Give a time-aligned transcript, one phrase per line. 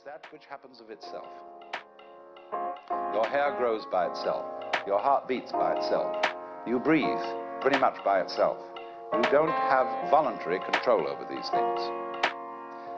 [0.04, 1.28] that which happens of itself.
[3.12, 4.44] Your hair grows by itself.
[4.86, 6.16] Your heart beats by itself.
[6.66, 7.20] You breathe
[7.60, 8.56] pretty much by itself.
[9.12, 11.80] You don't have voluntary control over these things.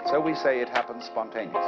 [0.07, 1.59] So we say it happens spontaneously.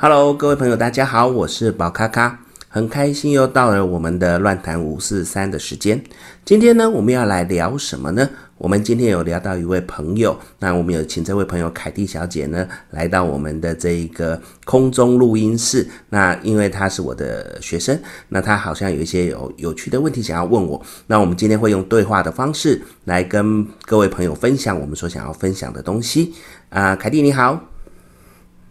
[0.00, 6.02] Hello，各位朋友，大家好，我是宝咖咖，很开心又到了我们的乱谈五四三的时间。
[6.44, 8.28] 今天呢，我们要来聊什么呢？
[8.63, 15.85] 我们今天有聊到一位朋友，那我们有请这位朋友凯蒂小姐呢，来到我们的这一个空中录音室。
[16.07, 20.81] 那因为她是我的学生，那她好像有一些有有趣的问题想要问我。
[21.07, 26.33] 那我们今天会用对话的方式来跟各位朋友分享我们所想要分享的东西。
[26.69, 27.59] 啊、凯蒂你好。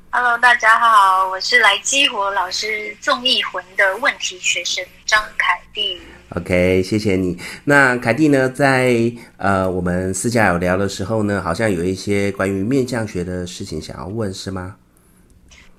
[0.09, 6.01] Hello，大家好，我是来激活老师综艺魂的问题学生张凯蒂。
[6.35, 7.39] OK，谢谢你。
[7.65, 14.77] 那凯蒂呢，在呃我们私下有聊的时候呢，好像有一些关于面相学的事情想要问，是吗？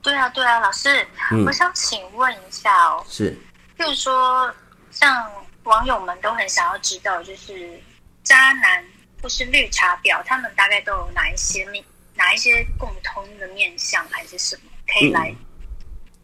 [0.02, 0.90] 对啊，对啊，老师，
[1.32, 3.36] 嗯、我想请问一下哦，是，
[3.78, 4.54] 譬如说，
[4.92, 5.32] 像
[5.64, 7.82] 网友们都很想要知道，就是
[8.23, 8.84] 渣男
[9.22, 11.84] 或是绿茶婊，他们大概都有哪一些面？
[12.16, 15.34] 哪一些共通的面相还是什么可以来、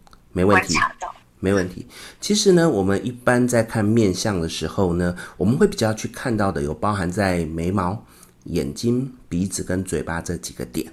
[0.05, 0.13] 嗯？
[0.33, 0.75] 没问题，
[1.39, 1.85] 没问题。
[2.19, 8.05] 其实呢，我们一般在看面相的时候呢，我们会比较去看到的有包含在眉毛、
[8.45, 10.91] 眼睛、鼻子跟嘴巴这几个点。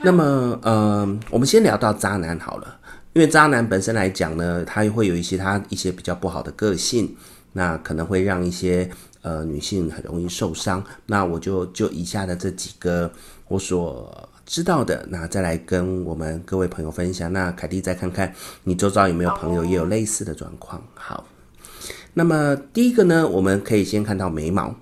[0.00, 2.78] 那么，呃，我们先聊到渣男好了，
[3.12, 7.16] 因为渣男本身来讲呢，他会有一些他一些比较不好的个性，
[7.52, 8.88] 那可能会让一些
[9.22, 10.84] 呃女性很容易受伤。
[11.06, 13.10] 那我就就以下的这几个。
[13.48, 17.30] 我所知道的，那再来跟我们各位朋友分享。
[17.30, 20.82] 那凯蒂再看看你周遭有没有朋友也有类似的状况。
[20.94, 21.26] 好，
[22.14, 24.74] 那么第一个呢，我们可以先看到眉毛，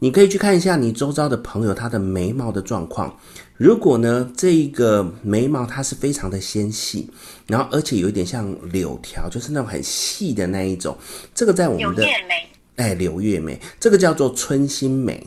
[0.00, 3.18] 你可以去看一下你周遭的朋友他的眉毛的状况。
[3.56, 7.08] 如果呢，这一个眉毛它是非常的纤细，
[7.46, 10.94] 然后而且有一点像柳条，就是那种很细的那一种，
[11.34, 12.04] 这个在我们的，
[12.76, 15.26] 哎，柳叶眉，这个叫做春心眉。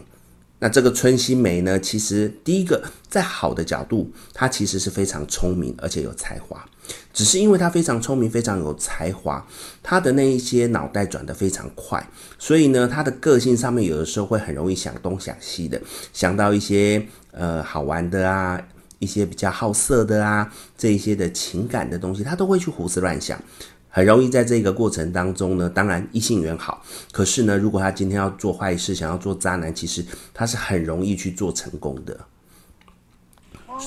[0.64, 6.64] 那这个春心梅呢，其实第一个在好的角度，她其实是非常聪明而且有才华，
[7.12, 9.44] 只是因为她非常聪明、非常有才华，
[9.82, 12.08] 她的那一些脑袋转得非常快，
[12.38, 15.82] 所以呢，她的个性上面有的时候会很容易想东想西的，
[16.14, 18.62] 想到一些呃好玩的啊，
[19.00, 23.42] 一些比较好色的啊，这一些的情感的东西，他都会去胡思乱想。
[23.94, 26.82] 很容易在这个过程当中呢，当然异性缘好，
[27.12, 30.04] 可是呢，如果他今天要做坏事，想要做渣男，其实
[30.34, 32.18] 他是很容易去做成功的。
[33.68, 33.78] 哦，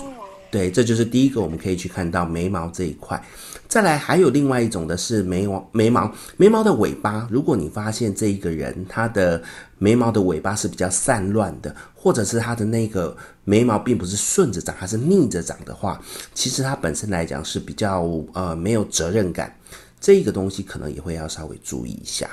[0.50, 3.20] 对，这就是第一个我们可以去看到眉毛这一块。
[3.66, 7.26] 再来还有另外一种的是眉毛，眉毛，眉毛的尾巴。
[7.30, 9.42] 如果你发现这一个人他的
[9.78, 16.00] 眉毛的尾巴是比较散乱的，或者是他的那个眉毛并不是顺着长，还是逆着长的话，
[16.34, 19.56] 其实他本身来讲是比较呃没有责任感。
[20.04, 22.28] 这个东西可能也会要稍微注意一下。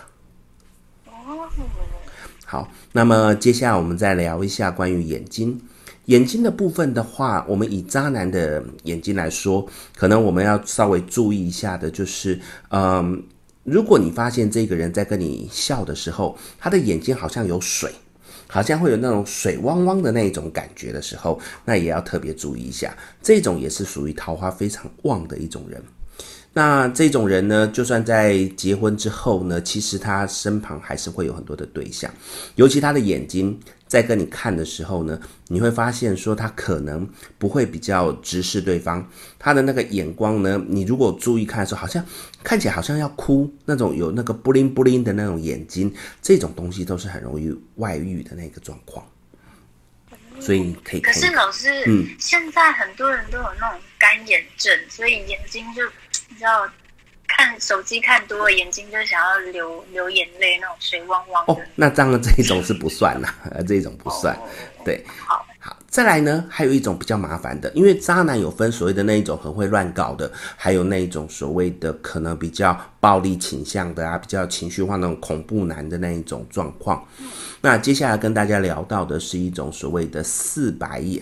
[2.44, 5.58] 好，那么接下来我们再聊一下关于眼睛。
[6.08, 9.66] 眼睛的部分的话，我们以渣男的眼睛来说，
[9.96, 12.38] 可能我们要稍微注意一下的，就是，
[12.72, 13.24] 嗯，
[13.64, 17.90] 如果你发现这个人在跟你笑的时候，他的眼睛好像有水，
[18.48, 22.94] 好像会有那种水汪汪的那一种感觉的时候，那也要特别注意一下。
[23.22, 25.82] 这种也是属于桃花非常旺的一种人。
[26.54, 32.14] 那这种人呢，就算在结婚之后呢，其实他身旁还是会有很多的对象，
[32.56, 33.58] 尤其他的眼睛
[33.88, 35.18] 在跟你看的时候呢，
[35.48, 39.10] 你会发现说他可能不会比较直视对方，
[39.40, 42.06] 他的那个眼光呢，你如果注意看的时候，好像
[42.44, 49.08] 看起来好像要哭那种，有那个布灵布灵的那种眼睛，这种东西都是很容易外遇的那个状况，
[50.42, 51.00] 所以可以。
[51.00, 55.82] 可是老师，嗯，现在很多人都有那种干眼症，所以眼睛就。
[56.32, 56.66] 你知道，
[57.28, 61.54] 看手机看多了，眼睛就想要流流眼泪，那种水汪汪的。
[61.54, 64.34] 哦，那当然这一种是不算啦，呃， 这一种不算。
[64.36, 64.40] 哦、
[64.86, 77.06] 对，好，好，再来呢，还有一种比较麻烦的，因为渣男有分所谓的那一种很会乱搞的，还有那一种所谓的可能比较暴力倾向的啊，比较情绪化那种恐怖男的那一种状况。
[77.20, 77.28] 嗯、
[77.60, 81.22] 那接下来跟大家聊到的是一种所谓的四白眼。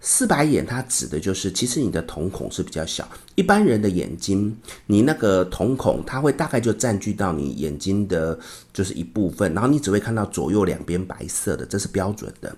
[0.00, 3.06] 四白眼，它指的就是，其实你的瞳孔是比较小。
[3.34, 4.56] 一般人的眼睛，
[4.86, 8.38] 你那个瞳孔，它会大概就占据到你眼睛的，
[8.72, 12.56] 就是一部分，然后你只会看到左右两边白色的，这是标准的。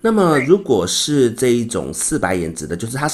[0.00, 3.08] 那么，如果是这一种四白眼，指的就是它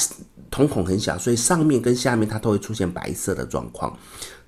[0.50, 3.96] 瞳孔很小，所以上面跟下面它都会出现白色的状况。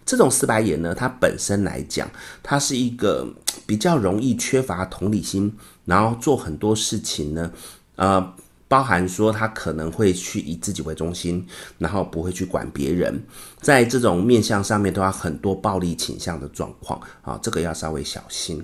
[0.07, 2.11] 这种四白眼呢，它本身来讲，
[2.43, 3.27] 它是一个
[3.67, 5.55] 比较容易缺乏同理心，
[5.85, 7.51] 然后做很多事情呢，
[7.97, 8.35] 呃，
[8.75, 11.47] 包含说他可能会去以自己为中心，
[11.79, 13.25] 然后不会去管别人，
[13.61, 18.61] 在这种面相上面都要很多暴力倾向的状况啊，这个要稍微小心。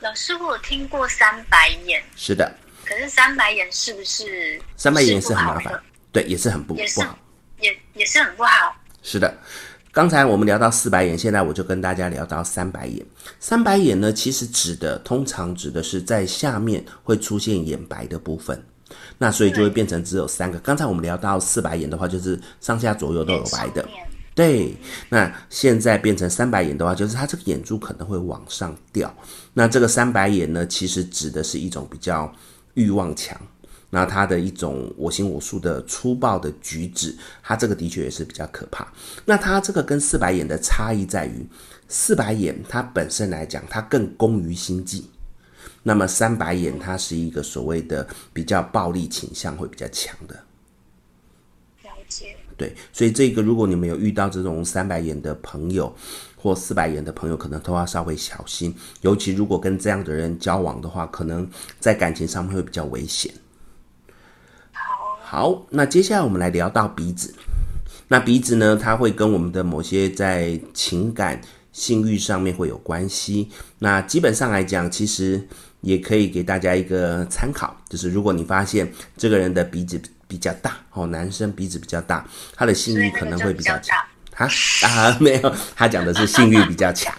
[0.00, 2.50] 老师，我有听过三白眼，是的，
[2.82, 5.78] 可是三白眼是不是三白眼是很麻烦？
[6.10, 7.18] 对，也是很不也不好，
[7.60, 8.74] 也也是很不好。
[9.02, 9.36] 是的。
[9.92, 13.04] 刚才我们聊到四白眼，现在我就跟大家聊到三白眼。
[13.38, 18.62] 三白眼呢，其实指的通常指的是在下面会出现眼白的部分，
[19.18, 20.58] 那所以就会变成只有三个。
[20.60, 23.86] 刚才我们聊到四白眼的话，就是上下左右都有白的，
[24.34, 24.74] 对。
[25.08, 29.14] 那现在变成三白眼的话，就是它这个眼珠可能会往上掉。
[29.54, 32.32] 那这个三白眼呢，其实指的是一种比较
[32.74, 33.40] 欲望强。
[33.88, 38.86] 那它的一种我行我素的粗暴的举止，它这个的确也是比较可怕。
[39.24, 41.46] 那它这个跟四白眼的差异在于，
[41.88, 45.02] 四白眼它本身来讲，它更工于心计；
[45.82, 50.34] 那么三白眼它是一个所谓的比较暴力倾向会比较强的。
[51.82, 52.36] 了解。
[52.56, 55.94] 对，所以这个如果你们有遇到这种三白眼的朋友
[56.36, 58.74] 或四白眼的朋友，可能都要稍微小心。
[59.02, 61.46] 尤其如果跟这样的人交往的话，可能
[61.78, 63.30] 在感情上面会比较危险。
[64.72, 67.34] 好，那接下来我们来聊到鼻子。
[68.08, 71.40] 那鼻子呢，它会跟我们的某些在情感、
[71.76, 73.50] 性欲上面会有关系。
[73.78, 75.46] 那基本上来讲，其实
[75.82, 83.98] 也可以给大家一个参考，就是如果你发现这个人的鼻子比较大，哦，男生鼻子比较大，他的性欲可能会比较强。
[84.34, 84.48] 啊
[84.88, 87.14] 啊，没有，他讲的是性欲比较强。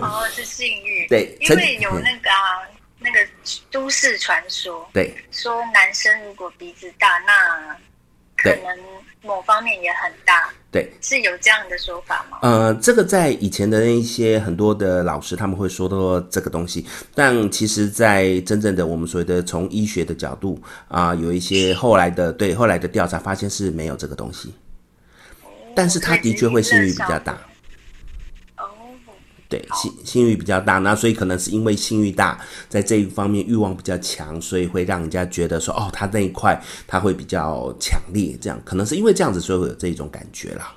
[0.00, 1.06] 哦，是性欲。
[1.12, 2.64] 对，因为有那个、啊。
[3.00, 3.18] 那个
[3.70, 7.76] 都市传说，对，说男生如果鼻子大，那
[8.38, 8.78] 可能
[9.22, 12.38] 某方面也很大，对，是有这样的说法吗？
[12.42, 24.54] 呃，这个在以前的那一些很多的老师他们会说到这个东西，但其实，在真正的我们所谓的从医学的角度啊、呃，有一些后来的对后来的调查发现是没有这个东西，
[25.42, 27.36] 哦、但是他的确会性欲比较大。
[29.48, 40.74] 对，性性欲比较大，那所以可能是因为性欲大，在这一方面欲望比较强，所以会让人家觉得说，哦，他那一块他会比较强烈，这样可能是因为这样子，所以会有这一种感觉啦。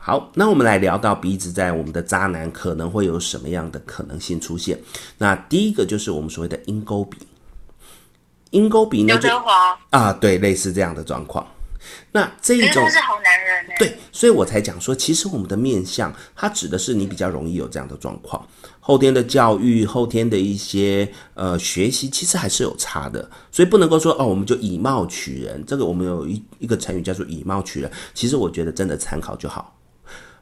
[0.00, 4.76] 好，那我们来聊到鼻子在我们的渣男可能会有什么样的可能性出现？
[5.18, 7.18] 那第一个就是我们所谓的鹰钩鼻，
[8.50, 9.28] 鹰钩鼻呢就
[9.90, 11.46] 啊，对，类似这样的状况。
[12.12, 18.46] 那这一种是好男人，对，所以我才讲说，其实我们的面相，它指的是你比较容易有这样的状况。
[18.80, 23.30] 后天的教育，后天的一些呃学习，其实还是有差的。
[23.52, 25.62] 所以不能够说哦，我们就以貌取人。
[25.66, 27.90] 这个我们有一一个成语叫做以貌取人。
[28.14, 29.76] 其实我觉得真的参考就好。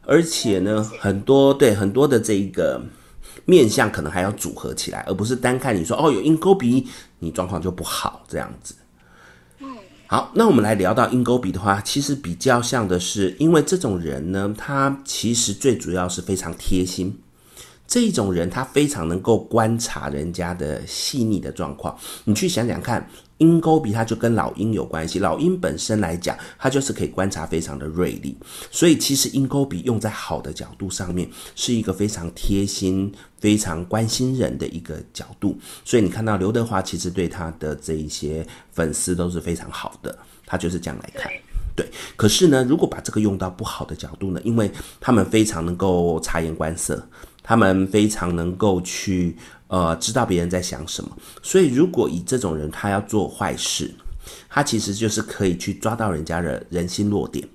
[0.02, 2.80] 而且呢，很多对很多的这一个
[3.44, 6.88] 面相，可能还要组合起来，而不是单看你说哦有鹰钩鼻，
[7.18, 8.74] 你状况就不好这样子。
[10.10, 17.14] 好，那我们来聊到鹰钩鼻的话，其实比较像的是，因为这种人呢，他其实最主要是非常贴心。
[17.86, 21.94] 这种人，他非常能够观察人家的细腻的状况。
[22.24, 23.06] 你去想想看。
[23.38, 25.18] 鹰钩鼻，它就跟老鹰有关系。
[25.18, 28.36] 老鹰本身来讲，它就是可以观察非常的锐利，
[28.70, 35.58] 所以其实鹰钩鼻用在好的角度上面，是一个非常贴心、非常关心人的一个角度。
[35.84, 41.32] 所以你看到刘德华其实对他的这一些粉丝都是非常好的，他就是这样来看。
[41.76, 44.68] 对，可是呢，如果把这个用到不好的角度呢，因为
[44.98, 47.08] 他们非常能够察言观色，
[47.42, 49.36] 他们非常能够去。
[49.68, 53.94] 呃，知道别人在想什么，所以如果以这种人，他要做坏事，
[54.48, 57.46] 他其实就是可以去抓到人家的人心弱点，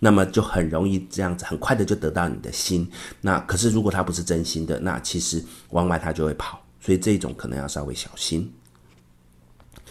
[0.00, 2.90] 那么就很容易这样子，很快的就得到你的心。
[3.20, 8.52] 那可是如果他不是真心的，那其实往外他就会跑，所以这种可能要稍微小心。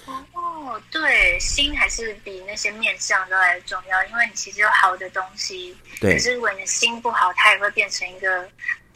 [0.06, 8.46] 哦，对，心还是比那些面相都来重要，因为你其实有好的东西，对，可是如果你的心不好，它也会变成一个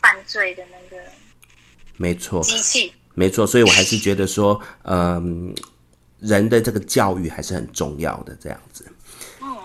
[0.02, 1.02] 犯罪的那个。
[2.04, 5.56] 没错，机器没错，所以我还是觉得说，嗯，
[6.20, 8.86] 人的这个教育还是很重要的，这样子。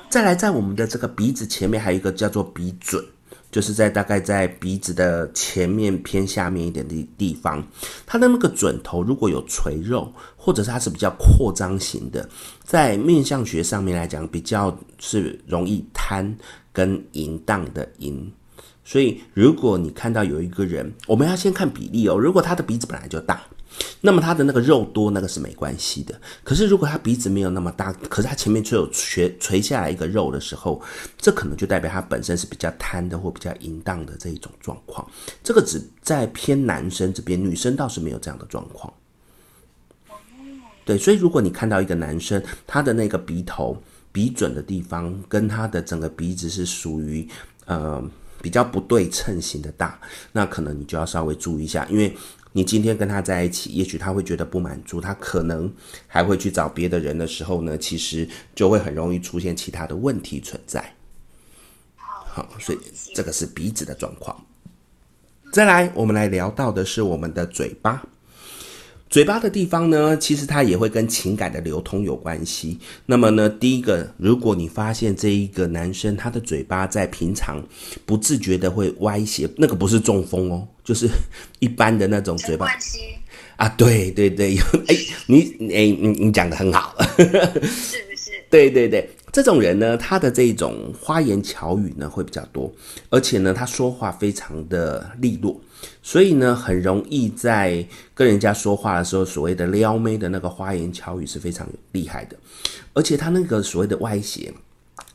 [0.09, 3.04] 再来，在我们的这个鼻子前面还有一个叫做鼻准，
[3.50, 7.61] 就是在大概在鼻子的前面偏下面一点的地方，
[8.07, 12.28] 它的那个准头如果有垂肉，或者是它是比较扩张型的，
[12.62, 16.33] 在面相学上面来讲，比较是容易贪
[16.73, 18.33] 跟淫荡的淫。
[18.88, 22.16] 所以，如果你看到有一个人，我们要先看比例哦。
[22.16, 23.42] 如果他的鼻子本来就大，
[24.00, 26.18] 那么他的那个肉多，那个是没关系的。
[26.42, 30.80] 可是如果他鼻子没有那么大，可是他前面却有垂垂下来一个肉的时候，
[31.18, 35.07] 这可能就代表他本身是比较贪的或比较淫荡的这一种状况。
[35.45, 38.90] 这个只在偏男生这边，女生倒是没有这样的状况。
[40.87, 43.76] 对，所以如果你看到一个男生，他的那个鼻头
[44.12, 47.28] 鼻准的地方跟他的整个鼻子是属于
[47.66, 48.02] 呃
[48.49, 50.00] 比较不对称型的大，
[50.33, 52.17] 那可能你就要稍微注意一下，因为
[52.52, 55.71] 你今天跟他在一起，也许他会觉得不满足，他可能
[56.07, 60.83] 还会去找别的人的时候呢，其实就会很容易出现其他的问题存在。
[61.99, 62.78] 好，所以
[63.14, 64.35] 这个是鼻子的状况。
[65.52, 68.02] 再来，我们来聊到的是我们的嘴巴。
[69.10, 72.78] 嘴巴的地方呢，其实它也会跟情感的流通有关系。
[73.06, 77.64] 那么呢，第一个，如果你发现这一个男生他的嘴巴在平常
[78.04, 81.08] 不自觉的会歪斜，那个不是中风哦，就是
[81.58, 82.66] 一般的那种嘴巴。
[83.56, 84.96] 啊，对对对， 哎，
[85.26, 85.40] 你
[85.74, 87.32] 哎你你讲的很好，是不
[88.14, 88.30] 是？
[88.50, 89.08] 对对对。
[89.30, 92.72] 这种人呢，他的这种花言巧语呢会比较多，
[93.10, 95.60] 而且呢，他说话非常的利落，
[96.02, 102.37] 所以呢，很容易在跟人家说话的时候，所谓的撩妹的那个花言巧语是非常厉害的，
[102.94, 104.52] 而且他那个所谓的歪斜，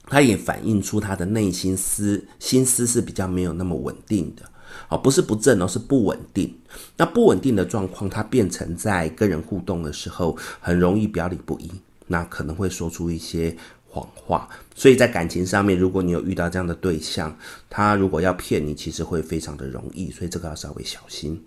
[0.05, 4.43] 他也反映出他的内心思心思是比较没有那么稳定的，
[4.89, 6.55] 哦，不是不正哦，是不稳定。
[6.97, 11.71] 那不稳定的状况，他变成在跟人互动的时候，很容易表里不一，
[12.07, 13.55] 那可能会说出一些。
[13.93, 17.37] 谎话，所以在感情上面，如果你有遇到这样的对象，
[17.69, 21.39] 他如果要骗你，其实会非常的容易，所以这个要稍微小心。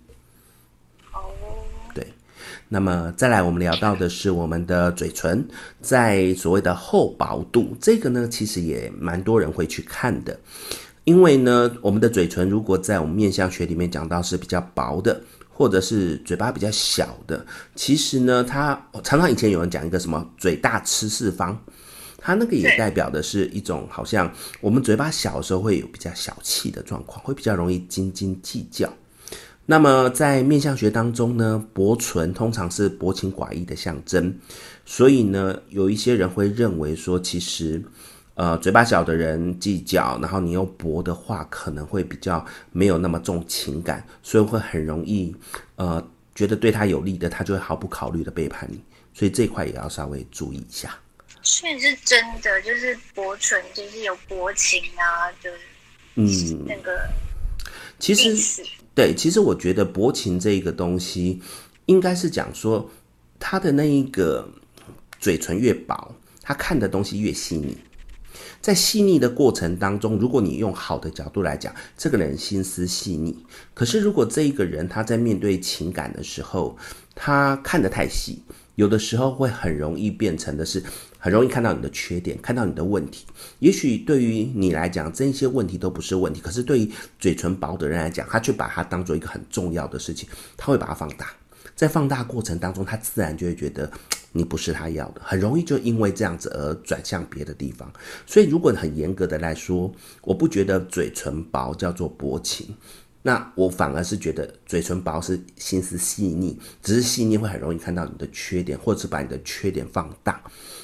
[1.93, 2.07] 对。
[2.69, 5.45] 那么再来，我们聊到的是我们的嘴唇，
[5.81, 10.39] 在所谓的厚薄度，这个呢，其实也蛮多人会去看的，
[11.03, 21.61] 因为呢，我们的嘴唇如果在我们面相学里面讲到是比较薄的，或者是嘴巴比较小的，其实呢，它常常以前有人讲一个什么嘴大吃四方。
[22.17, 28.91] 它那个也代表的是一种，好像我们嘴巴小的时候会有比较小气的状况，会比较容易斤斤计较。
[29.69, 34.33] 那么在面相学当中呢，薄唇通常是薄情寡义的象征，
[34.85, 37.83] 所以呢，有一些人会认为说，其实
[38.35, 45.35] 呃嘴巴小的人计较，然后你又薄的话，可能会比较没有那么重情感，所以会很容易
[45.75, 46.01] 呃
[46.33, 48.81] 觉得对他有利的，他就会毫不考虑的背叛你，
[49.13, 50.97] 所以这块也要稍微注意一下。
[51.49, 55.57] 所以是真的，就是薄唇，就是有薄情啊，就是
[56.15, 57.09] 嗯，那个
[57.97, 58.61] 其实
[58.93, 61.41] 对，其实我觉得薄情这个东西，
[61.85, 62.91] 应该是讲说
[63.39, 64.47] 他的那一个
[65.21, 67.77] 嘴唇越薄，他看的东西越细腻。
[68.59, 73.45] 在细腻的过程当中，如果你用好的角度来讲，这个人心思细腻。
[73.73, 76.77] 可是如果这一个人他在面对情感的时候，
[77.15, 78.43] 他看得太细，
[78.75, 80.83] 有的时候会很容易变成的是。
[81.19, 83.25] 很容易看到你的缺点，看到你的问题。
[83.59, 91.27] 也许对于你来讲，这些问题都不是问题，可是对于嘴唇薄的人来讲，他却把它当做一个很重要的事情，他会把它放大。
[91.75, 93.91] 在放大过程当中，他自然就会觉得
[94.31, 97.91] 你不是他要的，很容易就因为这样子而转向别的地方。
[98.25, 99.93] 所以，如果很严格的来说，
[100.23, 102.75] 我不觉得嘴唇薄叫做薄情。
[103.27, 110.41] 那我反而是觉得嘴唇薄是心思细腻，只是细腻会很容易看到你的缺点，或者是把你的缺点放大。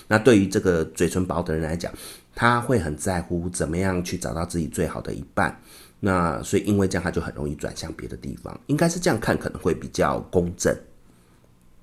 [0.09, 1.89] 那对于这个嘴唇薄的人来讲，
[2.35, 5.57] 他会很在乎怎么样去找到自己最好的一半。
[6.01, 8.59] 那所以因为这样，他就很容易转向别的地方。
[8.67, 10.75] 应该是这样看可能会比较公正。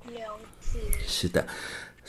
[0.08, 0.78] 了解。
[1.06, 1.42] 是的。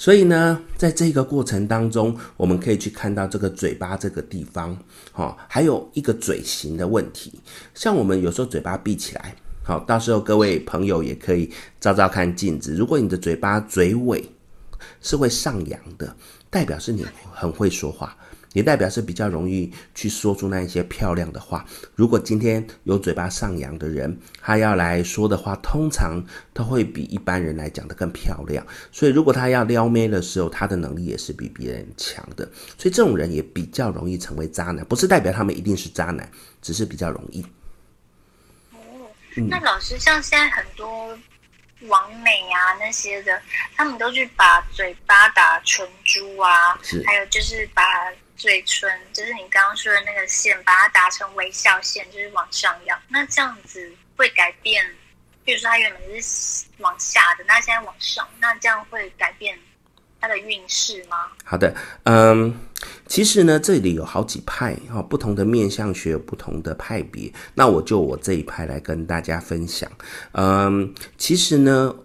[0.01, 4.75] 所以呢，在这个过程当中，我们可以去看到这个嘴巴这个地方，
[5.11, 7.31] 哈，还有一个嘴型的问题。
[7.75, 12.73] 像我们有时候嘴巴闭起来，好，到时候各位朋友也可以照照看镜子。
[12.73, 14.27] 如果你的嘴巴嘴尾
[15.01, 16.15] 是会上扬的，
[16.49, 18.17] 代表是你很会说话。
[18.53, 21.65] 也代表是比较容易去说出那一些漂亮的话。
[21.95, 26.21] 如果今天有嘴巴上扬的人，他要来说的话，通常
[26.53, 28.65] 都会比一般人来讲的更漂亮。
[28.91, 32.43] 所以，如果他要撩妹的时候，他的能力也是比别人强的。
[32.77, 34.83] 所以，这种人也比较容易成为渣男。
[34.85, 36.29] 不是代表他们一定是渣男，
[36.61, 37.41] 只是比较容易。
[38.73, 38.77] 哦，
[39.47, 41.17] 那老师，像现在很多
[41.87, 43.41] 网美啊那些的，
[43.77, 47.81] 他们都去把嘴巴打唇珠啊，还有就是把。
[48.41, 52.99] 嘴唇就是你刚刚说的那个线，把它打成微笑线，就是往上扬。
[53.07, 54.83] 那这样子会改变，
[55.45, 59.55] 比如说它原本是往下的，那现在往上，那这样会改变
[60.19, 61.27] 它的运势吗？
[61.43, 62.59] 好的，嗯，
[63.05, 67.31] 其实呢，这里有好几派哈，不同的面相学有不同的派别。
[67.53, 69.87] 那我就我这一派来跟大家分享。
[70.31, 71.95] 嗯，其实呢，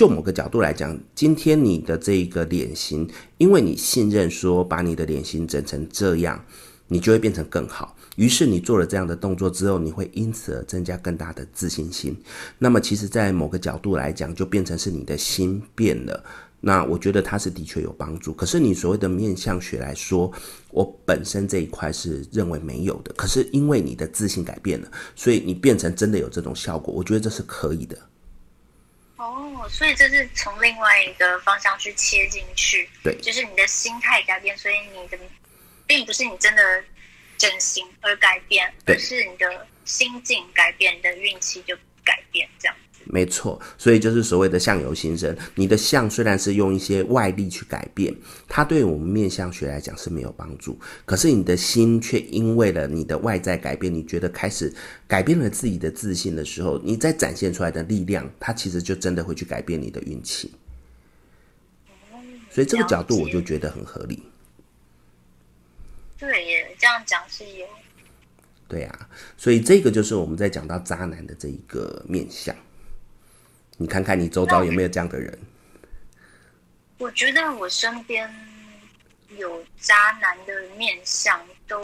[0.00, 6.42] 就某个角度来讲，今天你的这个脸型，因为你信任说把你的脸型整成这样，
[6.88, 7.94] 你就会变成更好。
[8.16, 12.16] 于是你做了这样的动作之后，你会因此而增加更大的自信心。
[12.56, 16.24] 那么，其实，在某个角度来讲，就变成是你的心变了。
[16.62, 18.32] 那我觉得它是的确有帮助。
[18.32, 20.32] 可是你所谓的面相学来说，
[20.70, 23.12] 我本身这一块是认为没有的。
[23.18, 26.94] 可是因为你的自信改变了，所以你变成真的有这种效果。
[26.94, 27.98] 我觉得这是可以的。
[29.20, 32.88] 哦，所以这是从另外一个方向去切进去。
[33.04, 35.18] 对，就是你的心态改变，所以你的
[35.86, 36.84] 并不是你真的。
[37.40, 41.74] 整形而改变，而是你的心境改变，你的运气就
[42.04, 42.79] 改变，这样子。
[43.12, 45.36] 没错，所以就是所谓的相由心生。
[45.56, 48.14] 你的相虽然是用一些外力去改变，
[48.48, 50.78] 它对我们面相学来讲是没有帮助。
[51.04, 54.72] 可是你的心却因为了你的外在改变，你觉得开始
[55.08, 60.52] 改变了自己的自信的时候，你再展现出来的力量，它其实就真的会去改变你的运气。
[62.48, 64.22] 所以这个角度我就觉得很合理。
[66.16, 67.66] 对耶，这样讲是有。
[68.68, 72.54] 对啊，所以这个就是我们在讲到渣男的这一个面相。
[73.80, 75.38] 你看看你周遭有没有这样的人？
[76.98, 78.30] 我觉得我身边
[79.38, 81.80] 有渣男的面相都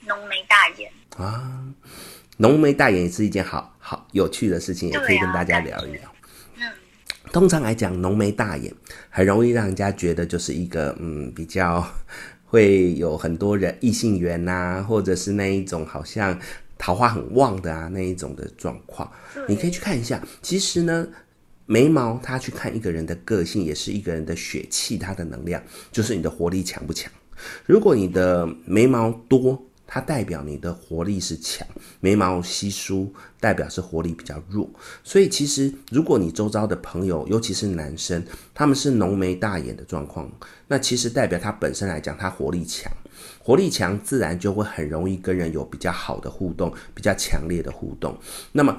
[0.00, 1.62] 浓眉大眼啊，
[2.38, 6.12] 浓眉大眼也是一件好好有趣的事情，也可以跟大家聊一聊。
[6.56, 6.68] 嗯，
[7.32, 8.74] 通常来讲，浓眉大眼
[9.08, 11.88] 很容易让人家觉得就是一个嗯比较。
[12.44, 16.38] 会有很多人异性缘呐，或者是那一种好像
[16.82, 19.08] 桃花很旺的啊那一种的状况，
[19.46, 20.20] 你可以去看一下。
[20.42, 21.06] 其实呢，
[21.64, 25.62] 眉毛它去看一个人的个性，也是一个人的血气，它的能量
[25.92, 27.08] 就是你的活力强不强。
[27.66, 31.64] 如果你的眉毛多，它代表你的活力是强，
[32.00, 34.68] 眉毛稀疏代表是活力比较弱。
[35.04, 40.28] 所以其实如果你周遭的朋友，尤其是男生，他们是浓眉大眼的状况，
[40.66, 42.90] 那其实代表他本身来讲，他活力强，
[43.42, 48.16] 活力强自然就会很容易跟人有比较好的互动，比较强烈的互动。
[48.52, 48.76] 那么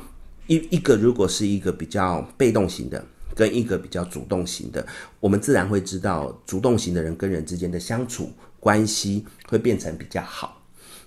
[0.47, 3.03] 一一个如果是一个比较被动型的，
[3.35, 4.85] 跟一个比较主动型的，
[5.19, 10.61] 我们自然会知道主动型的人跟人之间的相处关系会变成比较好。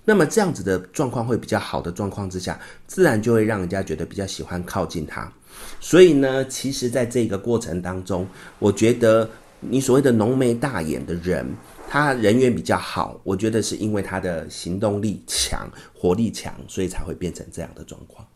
[0.04, 5.32] 那么这样子的状况会比较好的状况之下，自然就会让人家觉得比较喜欢靠近他。
[5.80, 8.26] 所以呢，其实在这个过程当中，
[8.58, 9.28] 我觉得
[9.60, 11.44] 你所谓的浓眉大眼的人，
[11.88, 18.26] 他人缘比较好，我觉得是因为他的行动力强、活力强，所以才会变成这样的状况。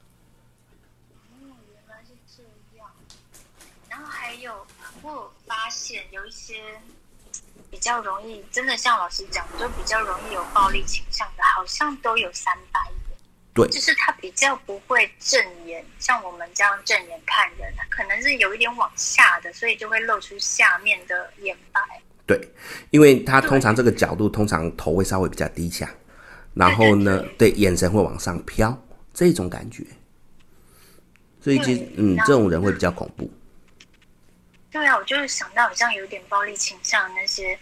[1.31, 2.89] 哦，原来是这样。
[3.89, 4.67] 然后还有，
[5.03, 6.81] 我发现有一些。
[7.71, 13.17] 比较容易，真的像老师讲，就比较容易有暴力倾向的，好像都有三白眼。
[13.55, 21.81] 对，就是他比较不会正眼，像我们这样正眼看人，他可能是有一点往下的，所以就会露出下面的眼白。
[22.31, 22.41] 对，
[22.91, 25.93] 因为他通常这个角度，通常头会稍微比较低下，
[26.55, 28.81] 然后呢，对，眼神会往上飘，
[29.13, 29.85] 这种感觉。
[31.41, 33.29] 所以其实，嗯，这种人会比较恐怖。
[34.71, 37.59] 对啊，我就是想到好像有点暴力倾向的那些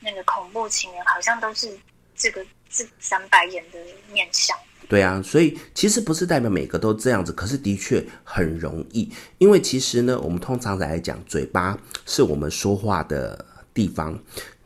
[0.00, 1.68] 那个恐怖情人，好像都是
[2.14, 3.78] 这个这三白眼的
[4.10, 4.56] 面相。
[4.88, 13.44] 对啊，所以其实不是代表每个都这样子，可是的确很容易，因为其实呢，我们通常来讲，嘴巴是我们说话的
[13.76, 14.18] 地方。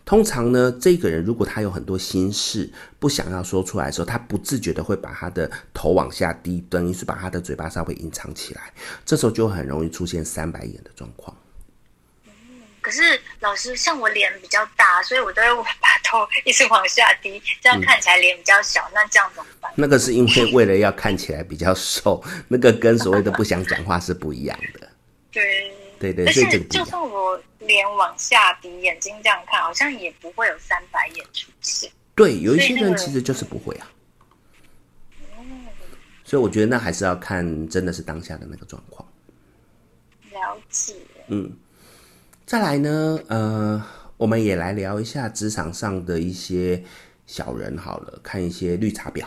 [0.04, 2.68] 通常呢，这个人如果他有很多心事
[2.98, 8.72] 不想要说出来的时候，他不自觉的会把他的头往下低，等于是把他的嘴巴稍微隐藏起来，
[9.04, 11.36] 这时候就很容易出现三白眼的状况。
[12.80, 18.80] 可是老师，像我脸比较大，所以我都会把头一直往下低，这样看起来脸比较小。
[18.88, 19.70] 嗯、那这样怎么办？
[19.76, 24.88] 那个是因为为了要看起来比较瘦， 那个跟所谓的不想讲话是不一样的。
[25.30, 25.70] 对
[26.00, 31.88] 对对，就算我脸往下低，眼睛这样看，好像也不会有三白眼出现。
[32.16, 33.88] 对，有一些人其实就是不会啊。
[35.38, 35.66] 嗯。
[36.24, 39.08] 所以我觉得那还是要看，真的是当下的那个状况。
[40.32, 40.96] 了解。
[41.28, 41.56] 嗯。
[42.44, 43.80] 再来呢，呃，
[44.16, 46.82] 我们也来聊一下职场上的一些
[47.24, 49.24] 小人好了，看一些绿茶婊，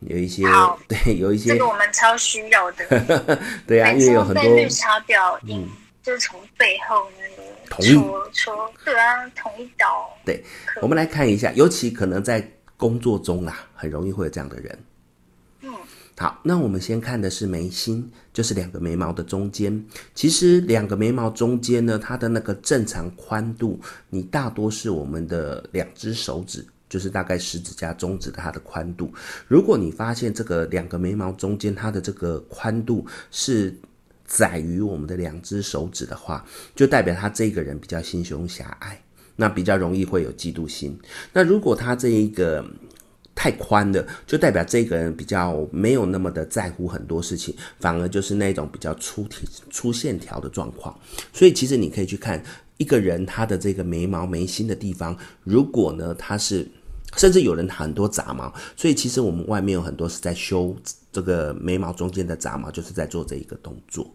[0.00, 0.42] 有一些
[0.86, 2.86] 对，有一些这个我们超需要的，
[3.66, 5.66] 对啊，因为有很多绿茶婊，嗯，
[6.04, 10.08] 就是从背后那个戳戳，对啊，捅一刀。
[10.24, 10.44] 对，
[10.82, 14.78] 我们来看一下，尤其可能在工作中啊，很容易会有这样的人。
[15.62, 15.72] 嗯
[16.16, 19.84] 好，那我们先看的是眉心，就是两个眉毛的中间。
[20.14, 29.12] 其实两个眉毛中间呢，它的那个正常宽度，你大多是我们的两只手指，就是大概食指加中指的它的宽度。
[29.48, 33.76] 如果你发现这个两个眉毛中间它的这个宽度是
[34.36, 36.44] 窄于我们的两只手指的话，
[36.74, 39.00] 就代表他这个人比较心胸狭隘，
[39.36, 40.98] 那比较容易会有嫉妒心。
[41.32, 42.64] 那如果他这一个
[43.32, 50.98] 太宽的，就代表这个人比较没有那么的在乎很多事情，反而就是那种比较粗体粗线条的状况。
[51.32, 52.42] 所以其实你可以去看
[52.78, 56.68] 一个人他的这个眉毛眉心的地方，如果呢他是。
[57.16, 60.74] 甚至有人很多杂毛，所以其实我们外面有很多是在修
[61.12, 64.12] 这个眉毛中间的杂毛，就是在做这一个动作。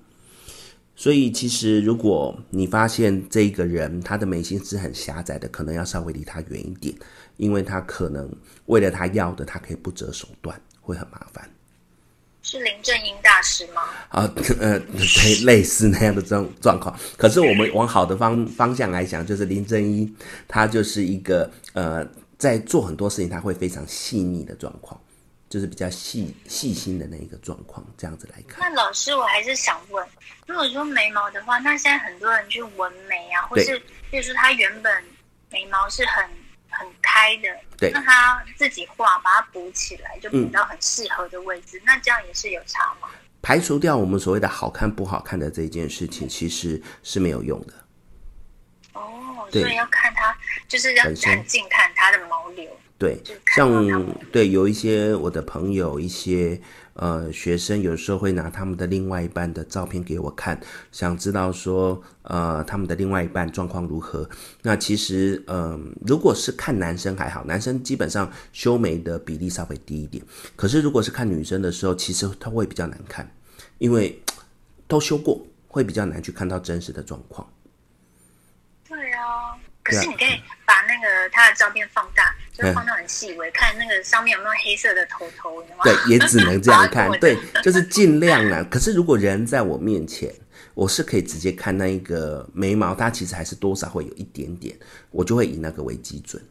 [1.00, 6.94] 所以其实如果你发现这个人他的眉心是很狭窄的，可能要稍微离他远一点，
[7.38, 8.30] 因为他可能
[8.66, 11.50] 为了他要的，他可以不择手段，会很麻烦。
[12.42, 13.82] 是林正英大师吗？
[14.10, 16.94] 啊， 呃，对，类似那样的这种状况。
[17.16, 20.14] 可是我们往好的方方向来讲，就是林正英
[20.50, 22.06] 他就是一个呃。
[22.38, 24.98] 在做很多事情，他会非常细腻的状况，
[25.50, 28.60] 就是比较细细心的那一个状况，这样子来看。
[28.60, 30.08] 那老师，我还是想问，
[30.46, 33.78] 如果说眉毛的话，那现在很多人去纹眉啊，或是
[34.12, 35.04] 比如说他原本
[35.50, 36.24] 眉毛是很
[36.70, 43.10] 很开的，对，那他自己画把它补起来，就补到很适合的位置，嗯，那这样也是有差吗？
[43.42, 47.74] 排除掉我们所谓的好看不好看的这一件事情，其实是没有用的。
[48.94, 52.70] 哦所以要看他，就是要很近看他的毛流。
[53.00, 53.18] 对，
[53.56, 56.60] 像对有一些我的朋友，一些
[56.96, 60.60] 呃学生，有时候会拿他们的另外一半的照片给我看，
[60.92, 64.30] 想知道说呃他们的另外一半状况如何。
[64.64, 70.22] 那其实嗯、如果是看男生还好，男生基本上修眉的比例稍微低一点。
[70.58, 73.26] 可是如果是看女生的时候，其实他会比较难看，
[73.78, 74.22] 因为
[74.88, 77.48] 都修过，会比较难去看到真实的状况。
[79.90, 85.64] 可是你可以把那个他的照片放大，就放到很细微，看那个上面有没有黑色的头头。
[85.84, 87.10] 对，也只能这样 看。
[87.20, 88.66] 对，就是尽量啊。
[88.70, 90.34] 可是如果人在我面前，
[90.76, 94.78] 我是可以直接看那一个眉毛，它其实还是多少会有一点点，
[95.10, 96.42] 我就会以那个为基准。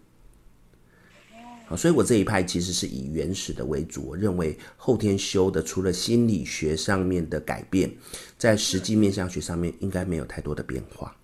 [1.67, 4.09] 好，所以我这一派其实是以原始的为主。
[4.09, 7.95] 我认为后天修的，除了心理学上面的改变，
[8.39, 11.15] 在实际面相学上面应该没有太多的变化。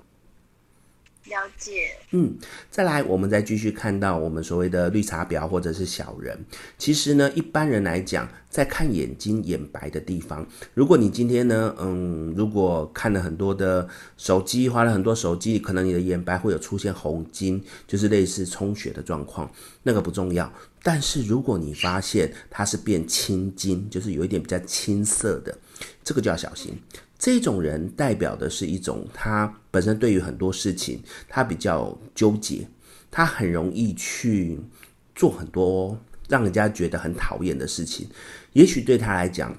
[1.26, 2.36] 了解，嗯，
[2.70, 6.38] 再来，我们再继续看到我们所谓的绿茶婊或者是小人。
[6.76, 19.50] 其实呢，一般人来讲，在看眼睛眼白的地方，如果你今天呢，嗯，如果看了很多的手机，花了很多手机，可能你的眼白会有出现红筋，就是类似充血的状况，
[19.82, 20.52] 那个不重要。
[20.82, 25.56] 但是如果你发现它是变青筋，就是有一点比较青涩的，
[26.04, 26.78] 这个就要小心。
[27.24, 32.68] 这种人代表的是一种，他本身对于很多事情，他比较纠结，
[33.10, 34.60] 他很容易去
[35.14, 38.06] 做很多让人家觉得很讨厌的事情。
[38.52, 39.56] 也许对他来讲，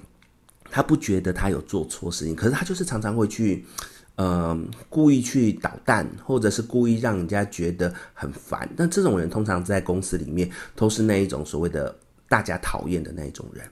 [0.70, 3.66] 他不觉得他有做错事情，可是他就是常常会去，
[4.14, 8.70] 嗯、呃，故意去捣蛋，或者是故意让人家觉得很烦。
[8.76, 11.92] 但这种人通常在公司里面都是那一种所谓的
[12.28, 13.68] 大家讨厌的那种人，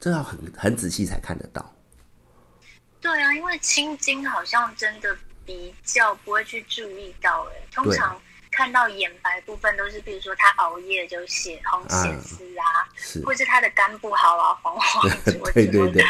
[0.00, 1.72] 这要很很仔细才看得到。
[3.00, 15.32] 对啊，因为青筋好像真的比较不会去注意到，哎，通常看到眼白部分都是，比如说他熬夜就血红血丝啊，啊，是，或是他的肝不好啊，黄黄的。
[15.54, 16.04] 对对对，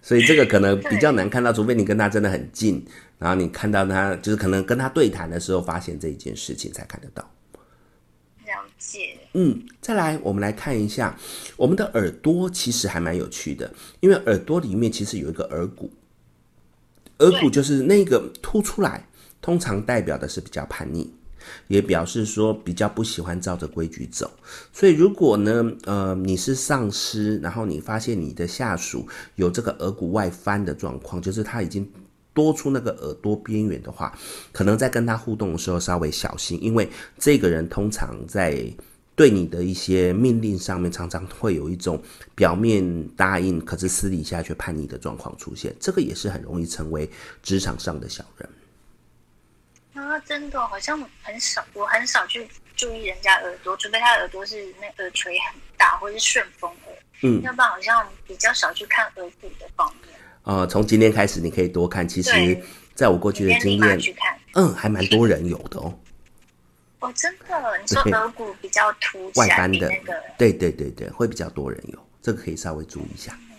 [0.00, 2.86] 所以这个可能比较难看到，除非你跟他真的很近，
[3.18, 7.22] 然后你看到他就是可能跟他对谈的时候发现这一件事情才看得到。
[8.46, 9.18] 了解。
[9.34, 11.14] 嗯，再来我们来看一下
[11.56, 15.92] 我们的耳朵，其实还蛮有趣的，因为耳朵里面其实有一个耳骨。
[17.18, 19.06] 耳骨就是那个凸出来，
[19.40, 21.12] 通常代表的是比较叛逆，
[21.66, 24.30] 也表示说比较不喜欢照着规矩走。
[24.72, 31.90] 所以如果呢，呃，你是上司，然后你发现你的下属有这个额骨外翻的状况，就是他已经
[32.32, 34.16] 多出那个耳朵边缘的话，
[34.52, 38.72] 可能在跟他互动的时候稍微小心，因为这个人通常在。
[39.18, 42.00] 对你的一些命令上面，常常会有一种
[42.36, 45.74] 表面答应，可是私底下却叛逆的状况出现。
[45.80, 47.10] 这个也是很容易成为
[47.42, 48.48] 职场上的小人。
[49.94, 56.94] 啊，真的好像很少，我很少去注意人家耳朵，除非他耳朵是那耳垂很大，或是顺风耳。
[57.22, 60.14] 嗯，要不然好像比较少去看耳骨的方面。
[60.44, 62.06] 呃，从今天开始你可以多看。
[62.08, 62.62] 其实，
[62.94, 64.00] 在我过去的经验，
[64.54, 65.92] 嗯，还蛮多人有的哦。
[67.00, 67.78] 哦，真的？
[67.80, 70.14] 你说额骨比较凸起来，外翻的那个？
[70.36, 73.38] 对对对对，会比较多人有，这个可以稍微注意一下。
[73.50, 73.56] 嗯、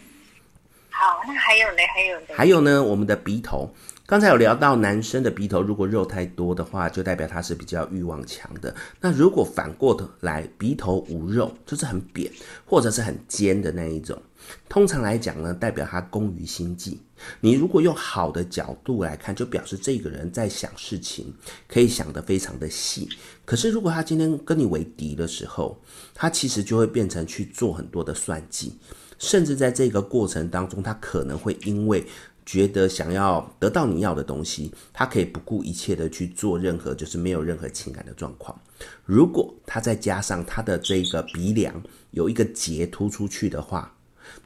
[0.90, 2.26] 好，那还有呢，还有呢。
[2.36, 3.74] 还有呢，我们的鼻头，
[4.06, 8.76] 刚才有聊到，男生的鼻头如果肉太多的话，就代表他是比较欲望强的。
[9.00, 12.30] 那如果反过头来，鼻头无肉，就是很扁
[12.66, 14.22] 或者是很尖的那一种，
[14.68, 17.00] 通常来讲呢，代表他工于心计。
[17.42, 21.34] 你如果用好的角度来看，就表示这个人在想事情
[21.68, 23.10] 可以想得非常的细。
[23.46, 25.80] 可是如果他今天跟你为敌的时候，
[26.14, 28.74] 他其实就会变成去做很多的算计，
[29.18, 32.06] 甚至在这个过程当中，他可能会因为
[32.46, 38.58] 觉得想要得到你要的东西，他可以不顾一切的去做任何就是没有任何情感的状况。
[39.04, 43.94] 如果他再加上他的这个鼻梁有一个结突出去的话，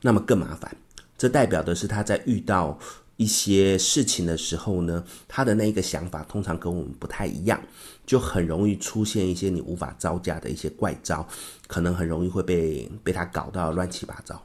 [0.01, 0.75] 那么更麻烦。
[1.17, 2.77] 这代表的是他在遇到
[3.15, 7.61] 一些事情的时候呢，他的那个想法通常跟我们不太一样，
[8.05, 11.25] 就很容易出现一些你无法招架的一些怪招，
[11.67, 14.43] 可能很容易会被被他搞到乱七八糟。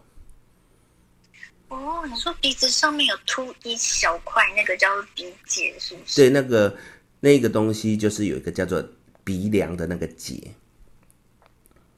[1.69, 6.17] 哦，你说鼻子上面有凸一小块，那个叫做鼻结，是不是？
[6.17, 6.77] 对，那个
[7.21, 8.87] 那个东西就是有一个叫做
[9.25, 10.55] 鼻梁的那个结。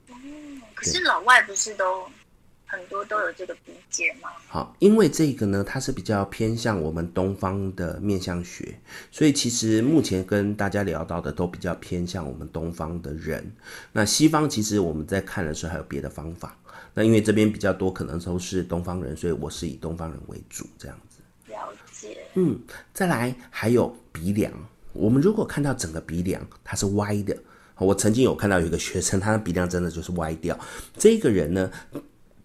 [0.07, 2.09] 嗯，可是老外不是都？
[2.71, 4.29] 很多都有这个鼻结吗？
[4.47, 8.79] 好，因为这个呢，它是比较偏向我们东方的面相学，
[9.11, 13.51] 所以其实目前跟大家聊到的都比较偏向我们东方的人。
[13.91, 16.57] 那西方其实我们在看的时候还有别的方法。
[16.93, 21.19] 那因为这边比较多可能都是东方人，所以我是以东方人为主这样子。
[21.51, 22.17] 了解。
[22.35, 22.57] 嗯，
[22.93, 24.49] 再来还有鼻梁，
[24.93, 27.37] 我们如果看到整个鼻梁它是歪的，
[27.77, 30.57] 我曾经有看到有一个学生，他的鼻梁真的就是歪掉。
[30.97, 31.71] 这个人呢，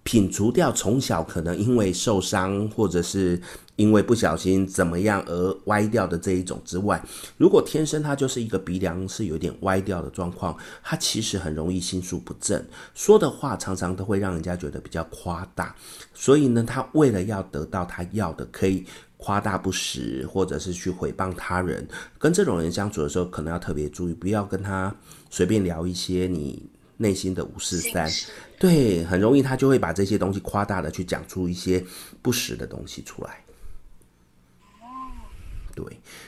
[0.07, 3.42] 品除掉从小可能因为受伤或者是
[3.75, 7.03] 因为不小心怎么样而歪掉的这一种之外，
[7.37, 12.64] 如果天生他就是一个鼻梁是有点歪掉的状况，他其实很容易心术不正，
[12.95, 15.75] 说的话常常都会让人家觉得比较夸大。
[16.14, 21.87] 所以呢，他为了要得到他要的，可以夸大不实，或者是去诽谤他人。
[22.16, 24.95] 跟这种人相处的时候，可能要特别注意，不要跟他
[25.31, 26.62] 随便聊一些你。
[26.98, 28.11] 内心的五四三，
[28.59, 31.85] 对，很容易他就会把这些东西夸大的去讲出一些
[32.22, 33.44] 不实的东西出来。
[35.74, 35.85] 对，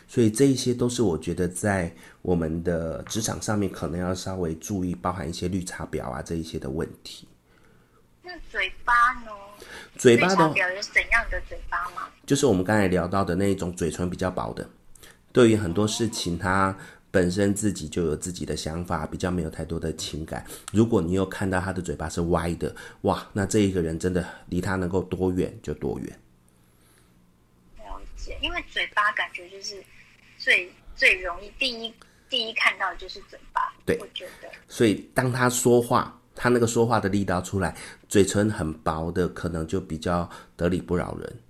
[0.07, 7.27] 所以这一些都是我觉得在我们的职场上面可能要稍微注意，包含一些绿茶婊啊这一些的问题。
[8.23, 8.93] 那嘴巴
[9.25, 9.31] 呢？
[9.97, 12.09] 嘴巴的表有怎样的嘴巴吗？
[12.27, 14.69] 就是我们刚才聊到的那一种嘴唇比较薄的，
[15.33, 16.77] 对于很多事情他。
[17.11, 20.45] 本身自己就有自己的想法，比较没有太多的情感。
[20.73, 26.21] 如果你又看到他的嘴巴是歪的，哇，那这一个人真的离他能够多远就多远。
[27.79, 29.83] 了解，因为嘴巴感觉就是
[30.37, 31.93] 最最容易第一
[32.29, 33.73] 第一看到的就是嘴巴。
[33.87, 34.49] 对，我觉得。
[34.69, 37.75] 所以当他说话，他那个说话的力道出来，
[38.07, 41.41] 嘴唇很薄的，可能就比较得理不饶人。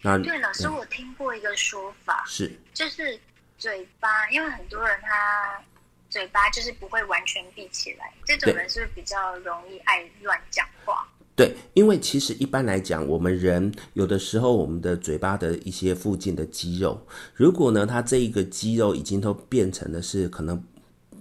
[0.00, 3.20] 那对，老师，我听过一个说法，是就是。
[3.62, 5.62] 嘴巴，因为很多人他
[6.10, 11.06] 嘴巴就是不会完全闭起来，这种人是不是比较容易爱乱讲话？
[11.36, 20.60] 对，因为其实一般来讲，我们人有的时候我们的嘴巴的一些附近的肌肉，如果呢，它这一个肌肉已经都变成的是可能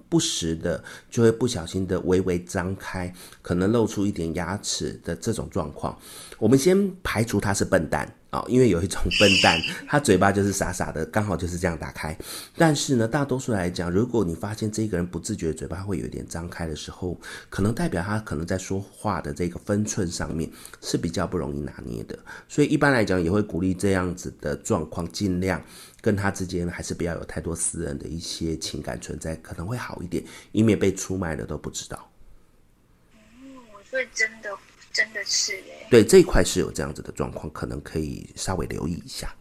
[0.09, 5.95] 不时的，就会不小心的微微张开，可能露出一点牙齿的这种状况，
[6.39, 8.11] 我们先排除他是笨蛋。
[8.31, 12.17] 哦，因为有一种笨蛋，他嘴巴就是傻傻的，刚好就是这样打开。
[12.55, 22.17] 但是呢，大多数来讲，如果你发现这个人不自觉嘴巴会有一点张开的时候，可能代表他可能在说话的这个分寸上面是比较不容易拿捏的。
[22.47, 25.61] 所以一般来讲，也会鼓励这样子的状况，尽量
[25.99, 32.09] 跟他之间还是不要有太多私人的一些情感存在，可能会好一点，以免被出卖了都不知道。
[33.13, 33.57] 嗯，
[33.89, 34.49] 所以真的。
[34.93, 39.33] 真的是哎，对，这一块是有这样子的状况，可能可以稍微留意一下。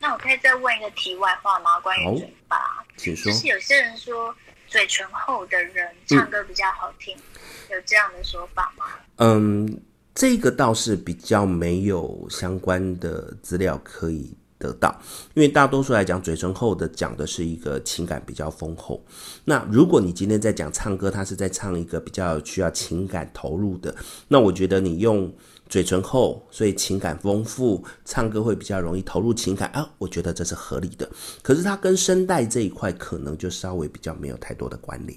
[0.00, 1.80] 那我可以再问一个题外话吗？
[1.80, 3.32] 关于嘴巴，请说。
[3.32, 4.34] 就是有些人说
[4.66, 8.84] 嘴唇厚的人唱歌比较好听，嗯，有这样的说法吗？
[9.16, 9.80] 嗯，
[10.14, 15.00] 这个倒是比较没有相关的资料可以得到，
[15.34, 19.00] 因为大多数来讲，嘴唇厚的讲的是一个情感比较丰厚。
[19.44, 23.94] 那如果你今天在讲唱歌，他是在唱一个比较需要情感投入的，
[24.26, 25.32] 那我觉得你用
[25.68, 31.08] 嘴唇厚，所以情感丰富，唱歌会比较容易投入情感啊，我觉得这是合理的。
[31.40, 35.16] 可是它跟声带这一块可能就稍微比较没有太多的关联。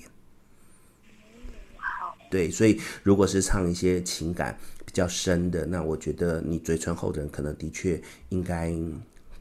[2.30, 8.00] 对，所以如果是唱一些情感比较深的，那我觉得你嘴唇厚的人可能的确
[8.30, 8.72] 应该。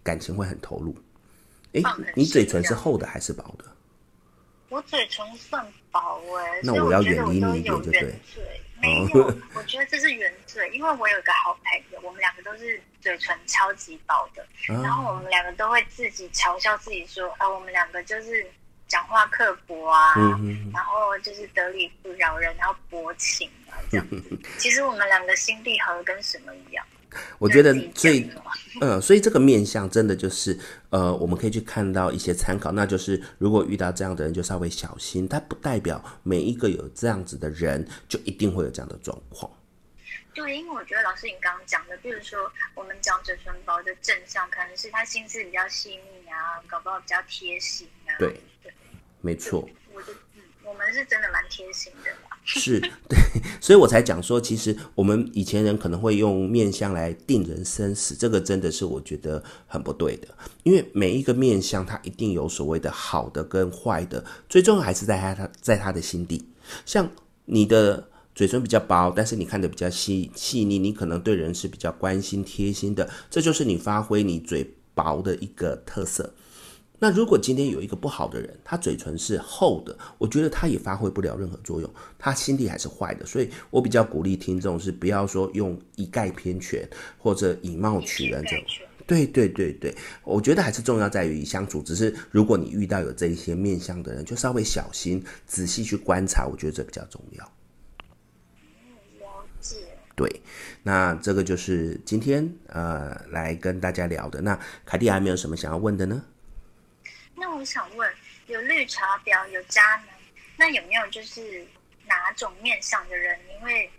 [0.02, 0.96] 感情会很投入，
[1.74, 1.80] 哎，
[2.14, 3.64] 你嘴唇是厚的还是薄的？
[4.68, 8.14] 我嘴唇算薄哎，那我要远离你一点就对。
[8.80, 18.46] 没有， 我觉得这是原罪，因为我有一个好朋友，我们两个都是嘴唇超级薄的，然后我们两个都会自己嘲笑自己说啊，我们两个就是
[18.88, 20.14] 讲话刻薄啊，
[20.72, 24.22] 然后就是得理不饶人，然后薄情啊，这样子。
[24.56, 26.86] 其实我们两个心地合跟什么一样？
[27.38, 28.28] 我觉得最，
[28.80, 30.58] 嗯，所以这个面相真的就是，
[30.90, 35.26] 呃，我们可以去看到一些参考，那就是如果遇到这样的人，就稍微小心。
[35.28, 39.50] 它不代表每一个有这样子的人就一定会有这样的状况。
[40.32, 42.38] 对，因为我觉得老师你刚刚讲的，比如说
[42.74, 48.14] 我们讲嘴唇薄的正向，可能是他心思比较细腻啊，搞不好比较贴心啊。
[48.18, 48.72] 对，对，
[49.20, 49.68] 没错。
[49.92, 52.12] 我就嗯，我们是真的蛮贴心的。
[52.58, 53.18] 是 对，
[53.60, 60.28] 所以我才讲说，其实我们以前人可能会用面相来定人生死，这个真的是我觉得很不对的。
[60.64, 66.44] 因为每一个面相，它一定有所谓的好的跟坏的，最终还是在他他在他的心底。
[66.84, 67.08] 像
[67.44, 76.32] 你的嘴唇比较薄，但是你看的比较细细腻，你可能对人是比较关心贴心的，这就是你发挥你嘴薄的一个特色。
[77.02, 83.24] 那如果今天有一个不好的人，他嘴唇是厚的，我觉得他也发挥不了任何作用，他心地还是坏的。
[83.24, 86.86] 所以我比较鼓励听众是不要说用一概偏全
[87.18, 88.66] 或者以貌取人这种。
[89.06, 91.82] 对对对对，我觉得还是重要在于相处。
[91.82, 97.52] 只是如果你遇到有这一些面相的人，就稍微小心，仔细去观察，我觉得这比较重要。
[100.14, 100.42] 对，
[100.82, 104.42] 那这个就是今天呃来跟大家聊的。
[104.42, 106.22] 那凯蒂还没有什么想要问的呢？
[107.40, 108.12] 那我想问，
[108.48, 110.09] 有绿茶婊，有渣男，
[110.59, 111.66] 那有没有就是
[112.07, 113.90] 哪种面相的人，因为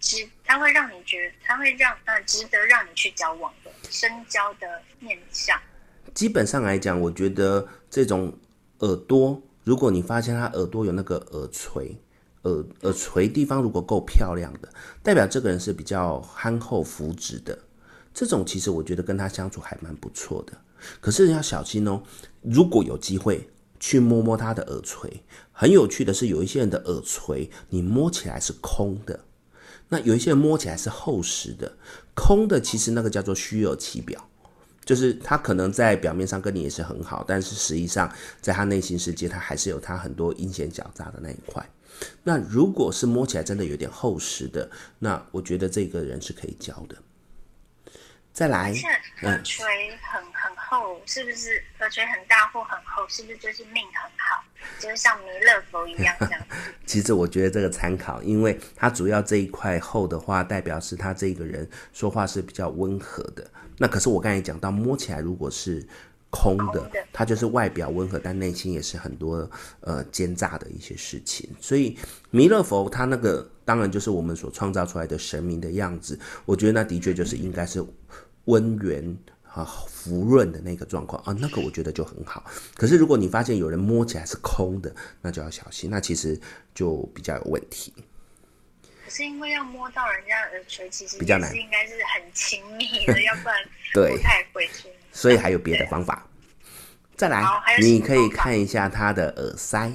[0.00, 5.56] 值，他会让你觉得，他会让呃值得让你去交往的深交的面相？
[6.12, 8.36] 基本上来讲，我觉得这种
[8.80, 11.96] 耳朵，如果你发现他耳朵有那个耳垂，
[12.42, 14.68] 耳耳垂地方如果够漂亮的，
[15.04, 17.56] 代表这个人是比较憨厚服直的。
[18.12, 20.60] 这种其实我觉得跟他相处还蛮不错的。
[21.00, 22.02] 可是要小心哦，
[22.42, 29.20] 如果有机会去摸摸他的耳垂，很有趣的是，有一些人的耳垂你摸起来是空的，
[29.88, 31.72] 那有一些人摸起来是厚实的。
[32.14, 34.28] 空的其实那个叫做虚有其表，
[34.84, 41.68] 就是他可能在表面上跟你也是很好，但是实际上在他内心世界，他还是有他很多阴险狡诈的那一块。
[42.22, 44.68] 那如果是摸起来真的有点厚实的，
[44.98, 46.96] 那我觉得这个人是可以交的。
[48.34, 48.74] 再来，
[49.22, 49.64] 耳垂
[50.02, 51.62] 很很厚，是不是？
[51.78, 54.42] 耳垂很大或很厚，是不是就是命很好？
[54.80, 56.40] 就是像弥勒佛一样这样。
[56.84, 63.48] 其实我觉得这个参考，因为它主要这一块厚的话，代表是他这个人说话是比较温和的。
[63.78, 65.86] 那可是我刚才讲到，摸起来如果是
[66.28, 71.48] 空的，空的他就是外表温和，但内心也是很多呃奸诈的一些事情。
[71.60, 71.96] 所以
[72.30, 77.84] 弥勒佛他那个当然就是我们所创造出来的神明的样子，我觉得那的确就是应该是。
[78.46, 82.44] 温圆啊，浮润的那个状况啊，那个我觉得就很好。
[82.74, 86.40] 可是如果你发现有人摸起来是空的，那就要小心，那其实
[86.74, 87.92] 就比较有问题。
[89.04, 93.56] 可是因为要摸到人家的耳垂，其实比较难，应该是很亲密的， 要不然
[93.92, 94.88] 不太会去。
[95.12, 96.26] 所以还有别的方法。
[97.14, 97.44] 再来，
[97.80, 99.92] 你可以看一下他的耳塞，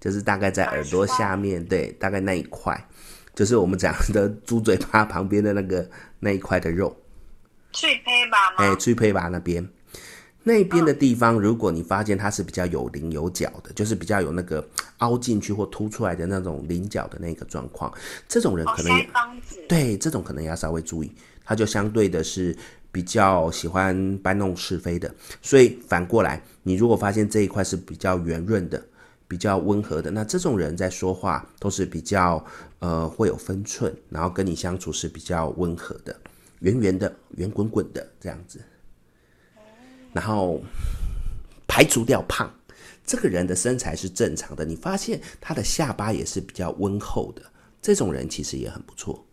[0.00, 2.88] 就是大概在耳朵下面，对，大概那一块，
[3.36, 7.00] 就是我们讲的猪嘴巴旁边的那个那一块的肉。
[7.72, 8.56] 脆胚吧吗？
[8.58, 9.68] 哎，翠胚吧那边，
[10.42, 14.66] 那边的地方，如果你发现它是比较有棱有角的，就是比较有那个
[14.98, 17.92] 凹进去或凸出来的那种棱角的那个状况，
[18.28, 19.08] 这种人可能也
[19.68, 21.12] 对这种可能要稍微注意，
[21.44, 22.56] 他就相对的是
[22.90, 25.12] 比较喜欢搬弄是非的。
[25.42, 28.82] 所以反过来，你如果发现这一块是比较圆润的、
[29.28, 32.42] 比较温和的，那这种人在说话都是比较
[32.78, 36.16] 呃会有分寸，然后跟你相处是比较温和的。
[36.60, 38.60] 圆圆的、圆滚滚的这样子，
[40.12, 40.62] 然后
[41.66, 42.52] 排除掉胖，
[43.04, 44.64] 这个人的身材是正常的。
[44.64, 47.42] 你发现他的下巴也是比较温厚的，
[47.80, 49.26] 这种人其实也很不错。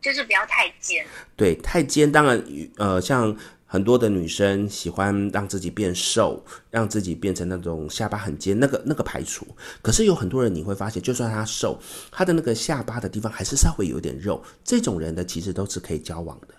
[0.00, 1.04] 就是不要太尖。
[1.36, 2.44] 对，太尖当然，
[2.76, 3.36] 呃，像。
[3.66, 9.44] 很多的女生喜欢让自己变瘦，让自己变成那种下巴很尖，那个那个排除。
[9.82, 11.78] 可是有很多人你会发现，就算他瘦，
[12.10, 14.42] 他的那个下巴的地方还是稍微有点肉。
[14.64, 16.54] 这种人的其实都是可以交往的。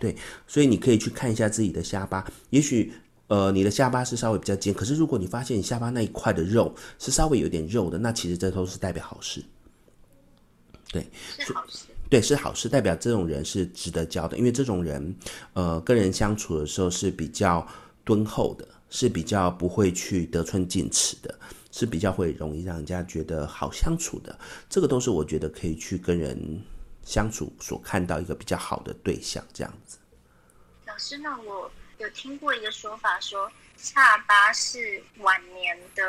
[0.00, 0.16] 对，
[0.48, 2.92] 所以你可以去看一下自己的下巴，也许
[3.28, 9.44] 呃你的下巴是稍微比较尖，可是如果你发现你下巴那一块的肉是稍微有点肉的，那其实这都是代表好事。
[10.90, 11.06] 对，
[12.12, 15.16] 对，是好事，代表这种人是值得交的，因为这种人，
[15.54, 17.66] 呃，跟人相处的时候是比较
[18.04, 21.34] 敦厚的，是比较不会去得寸进尺的，
[21.70, 24.38] 是比较会容易让人家觉得好相处的。
[24.68, 26.62] 这个都是我觉得可以去跟人
[27.02, 29.96] 相处所看到一个比较好的对象，这样子。
[30.86, 36.04] 老师，那我有听过一个说法说，说下巴是晚年的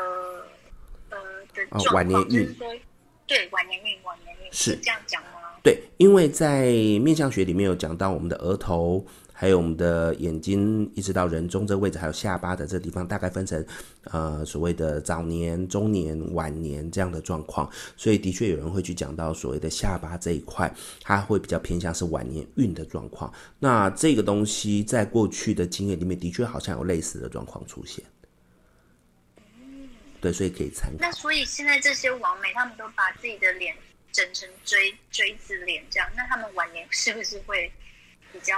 [1.08, 1.18] 呃
[1.54, 2.80] 的状况，哦、晚年运，就是说
[3.26, 5.30] 对晚年运，晚年运是，是这样讲吗？
[5.64, 6.66] 对，因为在
[7.02, 9.04] 面相学里面有讲到我们的额头。
[9.36, 13.62] 还有我们的眼睛，一直到人中这个位置，还有下巴的这个地方，大概分成
[14.04, 17.68] 呃所谓的早年、中年、晚年这样的状况。
[17.96, 23.30] 所以的确有人会去讲到所谓的下巴这一块，它会比较偏向是晚年运的状况。
[23.58, 28.04] 那这个东西在过去的经验里面，的确好像有类似的状况出现。
[30.20, 30.98] 对，所以可以参考。
[31.00, 33.74] 那所以现在这些网美，他们都把自己的脸
[34.14, 37.70] 整成锥锥子脸这样，那他们晚年是不是会
[38.32, 38.54] 比较？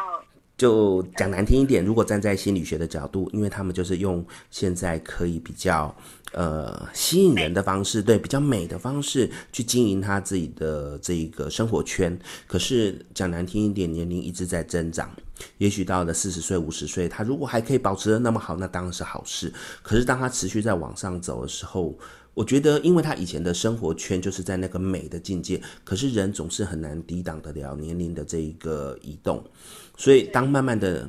[0.59, 5.94] 就讲难听一点，如果站在心理学的角度，因为他们就是用现在可以比较
[6.32, 12.18] 呃吸引人的方式，对，比较美的方式去经营他自己的这一个生活圈。
[12.46, 15.14] 可是讲难听一点，年龄一直在增长，
[15.59, 19.52] 也许到了四十岁、五十岁，他如果还可以保持得那么好，那当然是好事。
[19.82, 21.94] 可是当他持续在往上走的时候，
[22.37, 29.43] 我觉得，因为他以前的生活圈就是在那个美的境界，可是人总是很难抵挡得了年龄的这一个移动。
[29.97, 31.09] 所以，当慢慢的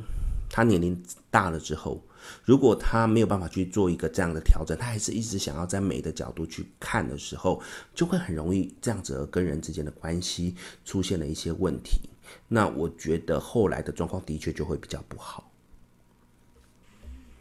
[0.49, 2.01] 他年龄大了之后，
[2.45, 7.61] 如果他没有办法去做一个这样的调整，他还是一直想要在美的角度去看的时候，
[7.93, 10.55] 就会很容易这样子跟人之间的关系
[10.85, 12.09] 出现了一些问题。
[12.47, 15.51] 那我觉得后来的状况的确就会比较不好。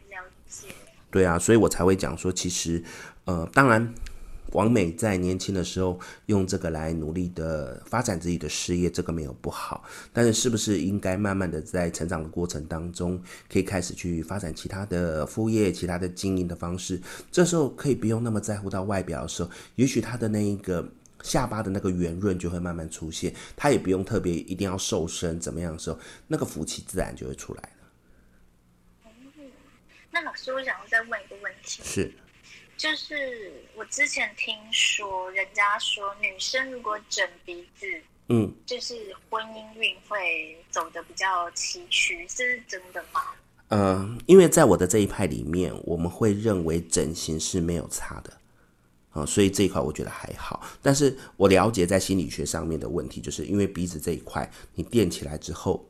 [0.09, 0.67] 了解。
[1.17, 2.83] 对啊，所以我才会讲说，其实，
[3.25, 3.91] 呃，当然。
[4.53, 9.83] 王美在年轻的时候用这个来努力的发展自己的事业，这个没有不好。
[10.13, 16.99] 但是，是不是应该慢慢的在成长的过程当中，可以开始去发展其他的副业、其他的经营的方式？
[17.29, 20.89] 这时候可以不用那么在乎到外表的时候，也许他的那一个
[21.23, 23.33] 下巴的那个圆润就会慢慢出现。
[23.57, 27.69] 他也不用特别一定要瘦身，怎么样的时候，那个福气自然就会出来。
[30.11, 31.81] 那老师，我想要再问一个问题。
[31.83, 32.11] 是。
[32.77, 37.87] 就是我之前听说，人家说女生如果整鼻子，
[38.29, 38.93] 嗯，就是
[39.29, 43.21] 婚姻运会走得比较崎岖，这是真的吗？
[43.69, 48.29] 嗯，因为在我的这一派里面，我们会认为整形是没有差的，
[49.09, 50.63] 啊、呃，所以这一块我觉得还好。
[50.79, 55.83] 但是我了解在心理学上面的问题，就是因为鼻子这一块你垫起来之后。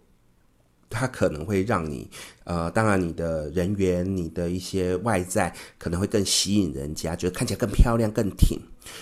[0.90, 2.10] 它可能会让你，
[2.46, 8.58] 呃，当然你的人缘、你的一些外在可能会更吸引人家，觉得看起来更漂亮、更挺。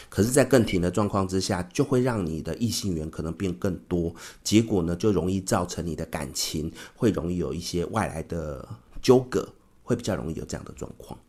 [0.09, 4.13] 可是，在更挺的状况之下，就会让你的异性缘可能变更多，
[4.43, 8.67] 结果呢，就容易造成你的感情会容易有一些外来的
[9.01, 9.47] 纠葛，
[9.83, 11.19] 会比较容易有这样的状况。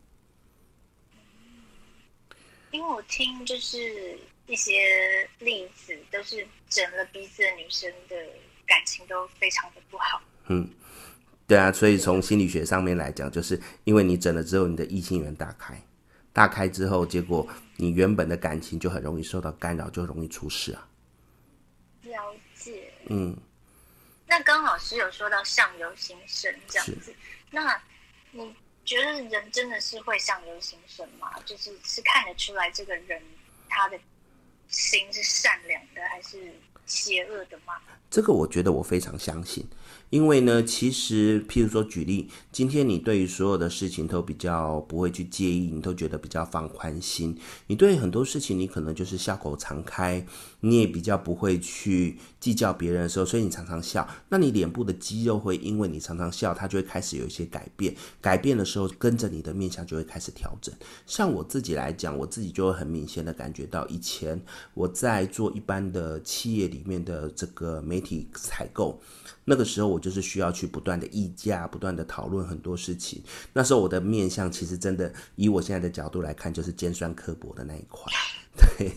[2.71, 4.71] 因为我听就是一些
[5.37, 8.15] 例子，都是整了鼻子的女生的
[8.65, 10.19] 感情都非常的不好。
[10.47, 10.69] 嗯，
[11.47, 15.81] 对啊，所以从心理学上面来讲，就是因为你整了之后，你的异性缘打开，
[16.33, 20.87] 大开之后，结果你原本的感情就很容易受到干扰，就容易出事啊。
[22.03, 22.91] 了解。
[23.07, 23.35] 嗯。
[24.29, 27.15] 那刚老师有说到相由心生这样子，
[27.49, 27.81] 那
[28.31, 31.31] 你觉得人真的是会相由心生吗？
[31.45, 33.21] 就是是看得出来这个人
[33.69, 33.97] 他的
[34.67, 36.53] 心是善良的还是
[36.85, 37.75] 邪恶的吗？
[38.09, 39.65] 这个我觉得我非常相信。
[40.09, 47.37] 因为呢，其实，譬如说举例，今天你对于所有的事情都比较不会去介意，你都觉得比较放宽心。
[47.67, 50.25] 你对很多事情，你可能就是笑口常开，
[50.61, 54.07] 你也比较不会去计较别人的时候，所以你常常笑。
[54.29, 57.93] 那你脸部的肌肉会因为你常常笑，它就会开始有一些改变。
[58.21, 60.73] 改变的时候，跟着你的面相就会开始调整。
[61.05, 64.41] 像我自己来讲，我自己就会很明显的感觉到，以前
[64.73, 69.01] 我在做一般的企业里面的这个媒体采购。
[69.49, 73.23] 那个时候我就是需要去不断的议价，不断的讨论很多事情。
[73.53, 78.11] 那时候我的面相其实真的，以我现在的角度来看，就是尖酸刻薄的那一块。
[78.77, 78.91] 对，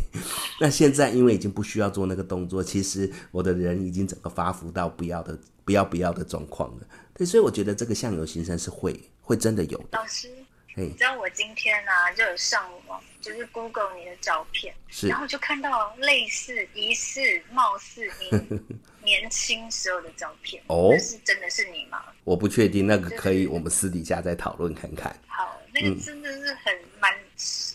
[0.61, 6.87] 那现在因为已经不需要做那个动作，其实我的人已经整个发福到不要的、不要不要的状况了。
[7.15, 9.87] 对，所以我觉得这个相由心生是会会真的有的。
[9.93, 10.29] 老师，
[10.75, 17.21] 你知道我今天呢、啊、就有上网，就是 Google 你的照片，是，然后就看到类似、疑似、
[17.53, 18.59] 貌似你。
[19.03, 22.05] 年轻时候的照片哦，是真的是你吗？
[22.25, 25.15] 我不确定，那个可以我们私底下再讨论看看。
[25.27, 27.13] 好，那个真的是很蛮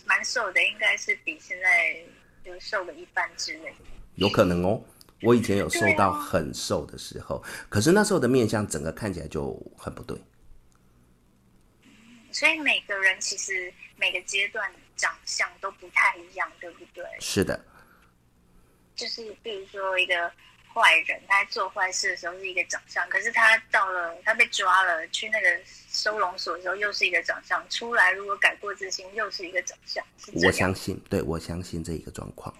[0.06, 1.96] 蛮、嗯、瘦的，应该是比现在
[2.44, 3.76] 就瘦了一半之类的。
[4.14, 4.80] 有可能哦，
[5.22, 10.16] 我以前有瘦到很瘦的时候，哦、可是那时候的面相整个看起来就很不对。
[12.30, 17.04] 所以每个人其实每个阶段长相都不太一样，对不对？
[17.18, 17.62] 是的。
[18.94, 20.30] 就是比如说一个。
[20.76, 30.04] 坏人，他在做坏事的时候是一个长相，可是他到了他被抓了去那个收容所的时候又是一个长相，出来如果改过自新又是一个长相。
[30.44, 32.54] 我相信，对，我相信这一个状况。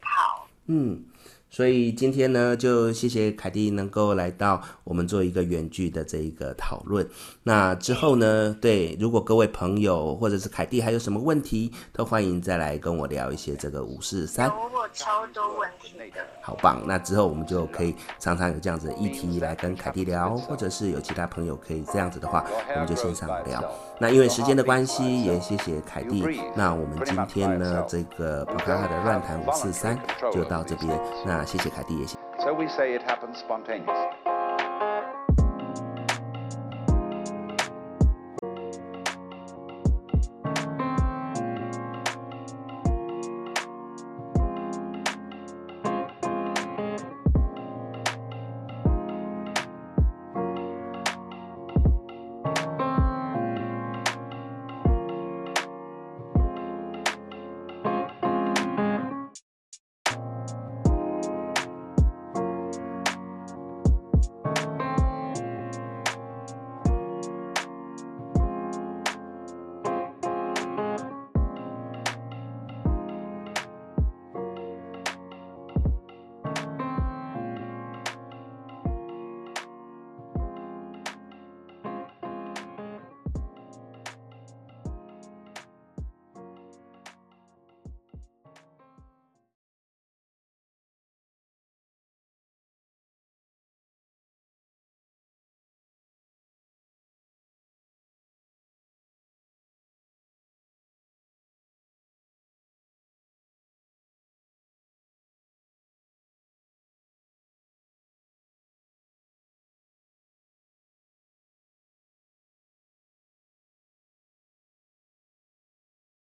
[0.00, 1.04] 好，嗯。
[1.50, 7.08] 所以今天呢，就谢谢凯蒂能够来到我们做一个远距的这一个讨论。
[7.42, 14.48] 那之后呢，对，如果各位朋友或者是凯蒂还有什么问题，都欢迎再来跟我聊一些这个五四三。
[14.48, 16.24] 我超多问题的。
[16.42, 22.44] 好棒，那之后我们就可以常常有这样子的议题来跟凯蒂聊，或者是有其他朋友可以这样子的话，
[22.74, 23.62] 我们就线上聊。
[24.00, 26.40] 那因为时间的关系，也谢谢凯蒂。
[26.54, 29.98] 那我们今天呢，这个宝咖咖的乱谈五四三
[30.32, 30.88] 就到这边。
[31.26, 32.44] 那谢谢凯蒂，也谢谢。
[32.44, 34.87] So we say it happens spontaneously.